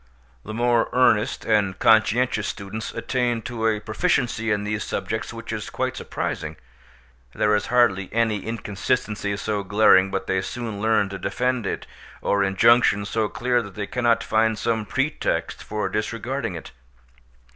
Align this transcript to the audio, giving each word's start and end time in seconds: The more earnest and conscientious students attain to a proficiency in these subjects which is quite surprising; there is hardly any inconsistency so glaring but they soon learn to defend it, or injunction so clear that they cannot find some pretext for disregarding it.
The 0.43 0.51
more 0.55 0.89
earnest 0.93 1.45
and 1.45 1.77
conscientious 1.77 2.47
students 2.47 2.91
attain 2.91 3.43
to 3.43 3.67
a 3.67 3.79
proficiency 3.79 4.49
in 4.51 4.63
these 4.63 4.83
subjects 4.83 5.31
which 5.31 5.53
is 5.53 5.69
quite 5.69 5.95
surprising; 5.95 6.57
there 7.35 7.53
is 7.55 7.67
hardly 7.67 8.11
any 8.11 8.43
inconsistency 8.43 9.37
so 9.37 9.61
glaring 9.61 10.09
but 10.09 10.25
they 10.25 10.41
soon 10.41 10.81
learn 10.81 11.09
to 11.09 11.19
defend 11.19 11.67
it, 11.67 11.85
or 12.19 12.43
injunction 12.43 13.05
so 13.05 13.29
clear 13.29 13.61
that 13.61 13.75
they 13.75 13.85
cannot 13.85 14.23
find 14.23 14.57
some 14.57 14.87
pretext 14.87 15.61
for 15.63 15.87
disregarding 15.87 16.55
it. 16.55 16.71